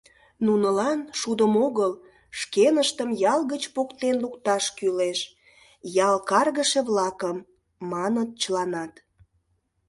[0.45, 1.91] Нунылан— шудым огыл,
[2.39, 5.19] шкеныштым ял гыч поктен лукташ кӱлеш,
[6.07, 7.37] ял каргыше-влакым»,—
[7.91, 8.93] маныт чыланат.